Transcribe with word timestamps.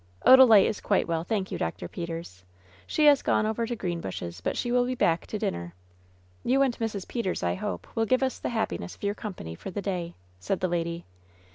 "Odalite 0.25 0.65
is 0.65 0.81
quite 0.81 1.07
well, 1.07 1.23
thank 1.23 1.51
you, 1.51 1.59
Dr. 1.59 1.87
Peters. 1.87 2.43
She 2.87 3.05
has 3.05 3.21
gone 3.21 3.45
over 3.45 3.67
to 3.67 3.75
Greenbushes, 3.75 4.41
but 4.41 4.57
she 4.57 4.71
will 4.71 4.83
be 4.83 4.95
back 4.95 5.27
to 5.27 5.37
dinner. 5.37 5.75
You 6.43 6.63
and 6.63 6.75
Mrs. 6.79 7.07
Peters, 7.07 7.43
I 7.43 7.53
hope, 7.53 7.85
will 7.95 8.07
give 8.07 8.23
us 8.23 8.39
the 8.39 8.49
happiness 8.49 8.95
of 8.95 9.03
your 9.03 9.13
company 9.13 9.53
for 9.53 9.69
the 9.69 9.79
day," 9.79 10.15
said 10.39 10.59
the 10.59 10.67
lady. 10.67 11.05